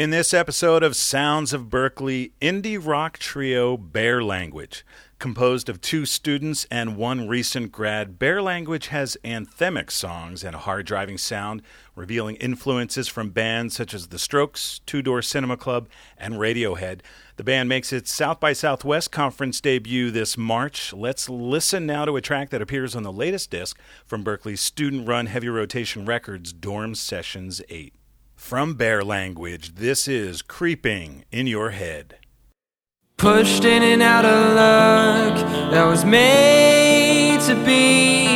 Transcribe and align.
In 0.00 0.08
this 0.08 0.32
episode 0.32 0.82
of 0.82 0.96
Sounds 0.96 1.52
of 1.52 1.64
Berklee, 1.64 2.32
indie 2.40 2.80
rock 2.82 3.18
trio 3.18 3.76
Bear 3.76 4.24
Language. 4.24 4.82
Composed 5.18 5.68
of 5.68 5.82
two 5.82 6.06
students 6.06 6.66
and 6.70 6.96
one 6.96 7.28
recent 7.28 7.70
grad, 7.70 8.18
Bear 8.18 8.40
Language 8.40 8.86
has 8.86 9.18
anthemic 9.22 9.90
songs 9.90 10.42
and 10.42 10.54
a 10.54 10.60
hard 10.60 10.86
driving 10.86 11.18
sound, 11.18 11.60
revealing 11.94 12.36
influences 12.36 13.08
from 13.08 13.28
bands 13.28 13.76
such 13.76 13.92
as 13.92 14.06
The 14.06 14.18
Strokes, 14.18 14.80
Two 14.86 15.02
Door 15.02 15.20
Cinema 15.20 15.58
Club, 15.58 15.86
and 16.16 16.36
Radiohead. 16.36 17.00
The 17.36 17.44
band 17.44 17.68
makes 17.68 17.92
its 17.92 18.10
South 18.10 18.40
by 18.40 18.54
Southwest 18.54 19.12
conference 19.12 19.60
debut 19.60 20.10
this 20.10 20.38
March. 20.38 20.94
Let's 20.94 21.28
listen 21.28 21.84
now 21.84 22.06
to 22.06 22.16
a 22.16 22.22
track 22.22 22.48
that 22.48 22.62
appears 22.62 22.96
on 22.96 23.02
the 23.02 23.12
latest 23.12 23.50
disc 23.50 23.78
from 24.06 24.24
Berklee's 24.24 24.62
student 24.62 25.06
run 25.06 25.26
heavy 25.26 25.50
rotation 25.50 26.06
records, 26.06 26.54
Dorm 26.54 26.94
Sessions 26.94 27.60
8. 27.68 27.92
From 28.40 28.74
Bear 28.74 29.04
Language, 29.04 29.74
this 29.76 30.08
is 30.08 30.42
Creeping 30.42 31.24
in 31.30 31.46
Your 31.46 31.70
Head. 31.70 32.16
Pushed 33.16 33.64
in 33.64 33.84
and 33.84 34.02
out 34.02 34.24
of 34.24 34.54
luck 34.56 35.70
that 35.70 35.84
was 35.84 36.04
made 36.04 37.38
to 37.42 37.54
be. 37.64 38.26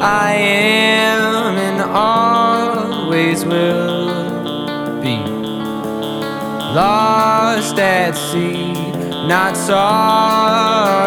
I 0.00 0.32
am 0.32 1.56
and 1.56 1.82
always 1.82 3.44
will 3.44 5.02
be. 5.02 5.18
Lost 6.72 7.78
at 7.78 8.12
sea, 8.12 8.72
not 9.26 9.54
sorry. 9.54 11.02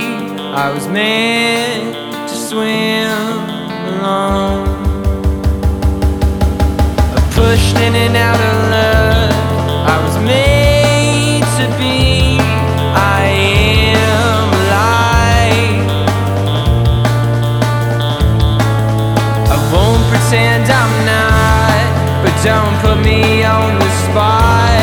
I 0.00 0.72
was 0.74 0.88
meant 0.88 1.94
to 2.28 2.34
swim 2.34 3.12
alone 4.00 4.75
pushed 7.56 7.76
in 7.78 7.94
and 7.94 8.14
out 8.14 8.38
of 8.38 8.56
love. 8.76 9.32
I 9.88 9.96
was 10.04 10.16
made 10.18 11.44
to 11.58 11.64
be. 11.80 12.36
I 12.94 13.24
am 13.96 14.48
alive. 14.62 15.84
I 19.54 19.58
won't 19.72 20.04
pretend 20.12 20.64
I'm 20.82 20.94
not, 21.14 21.84
but 22.22 22.34
don't 22.44 22.76
put 22.84 22.98
me 23.02 23.42
on 23.44 23.78
the 23.78 23.90
spot. 24.04 24.75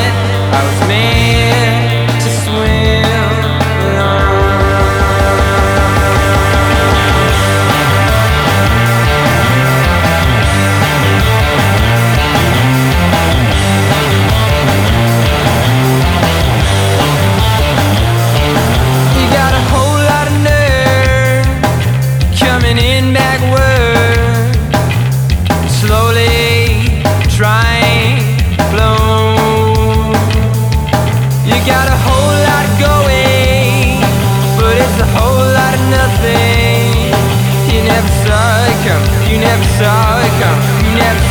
You 31.54 31.62
got 31.66 31.88
a 31.88 31.98
whole 32.06 32.36
lot 32.50 32.68
going, 32.82 34.02
but 34.58 34.74
it's 34.76 34.98
a 35.00 35.10
whole 35.16 35.46
lot 35.58 35.74
of 35.78 35.84
nothing. 35.94 37.14
You 37.72 37.84
never 37.84 38.12
saw 38.26 38.66
it 38.70 38.78
coming. 38.86 39.32
You 39.32 39.38
never 39.40 39.68
saw 39.78 40.20
it. 40.26 40.34
You 40.84 40.96
never 40.98 41.24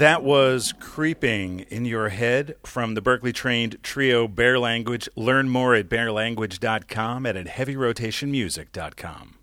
That 0.00 0.22
was 0.22 0.72
Creeping 0.80 1.60
in 1.68 1.84
Your 1.84 2.08
Head 2.08 2.54
from 2.64 2.94
the 2.94 3.02
Berklee 3.02 3.34
trained 3.34 3.76
trio 3.82 4.26
Bear 4.26 4.58
Language. 4.58 5.10
Learn 5.14 5.50
more 5.50 5.74
at 5.74 5.90
bearlanguage.com 5.90 7.26
and 7.26 7.36
at 7.36 7.46
heavyrotationmusic.com. 7.46 9.39